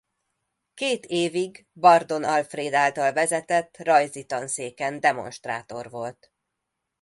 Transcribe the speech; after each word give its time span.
Két 0.73 1.05
évig 1.05 1.67
Bardon 1.73 2.23
Alfréd 2.23 2.73
által 2.73 3.13
vezetett 3.13 3.75
Rajzi 3.77 4.25
Tanszéken 4.25 4.99
demonstrátor 4.99 5.89
volt. 5.89 6.31